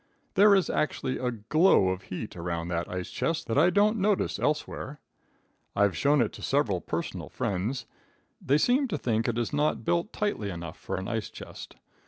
There 0.33 0.55
is 0.55 0.67
actually 0.67 1.19
a 1.19 1.29
glow 1.29 1.89
of 1.89 2.01
heat 2.01 2.35
around 2.35 2.69
that 2.69 2.89
ice 2.89 3.11
chest 3.11 3.45
that 3.45 3.57
I 3.59 3.69
don't 3.69 3.99
notice 3.99 4.39
elsewhere. 4.39 4.99
I've 5.75 5.95
shown 5.95 6.21
it 6.21 6.31
to 6.33 6.41
several 6.41 6.81
personal 6.81 7.29
friends. 7.29 7.85
They 8.41 8.57
seem 8.57 8.87
to 8.87 8.97
think 8.97 9.27
it 9.27 9.37
is 9.37 9.53
not 9.53 9.85
built 9.85 10.11
tightly 10.11 10.49
enough 10.49 10.79
for 10.79 10.95
an 10.97 11.07
ice 11.07 11.29
chest. 11.29 11.75